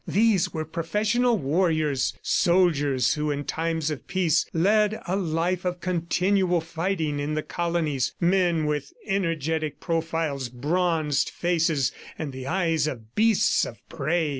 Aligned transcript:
These 0.07 0.51
were 0.51 0.65
professional 0.65 1.37
warriors, 1.37 2.17
soldiers 2.23 3.13
who 3.13 3.29
in 3.29 3.43
times 3.43 3.91
of 3.91 4.07
peace, 4.07 4.47
led 4.51 4.99
a 5.07 5.15
life 5.15 5.63
of 5.63 5.79
continual 5.79 6.59
fighting 6.59 7.19
in 7.19 7.35
the 7.35 7.43
colonies 7.43 8.15
men 8.19 8.65
with 8.65 8.93
energetic 9.05 9.79
profiles, 9.79 10.49
bronzed 10.49 11.29
faces 11.29 11.91
and 12.17 12.33
the 12.33 12.47
eyes 12.47 12.87
of 12.87 13.13
beasts 13.13 13.63
of 13.63 13.77
prey. 13.89 14.29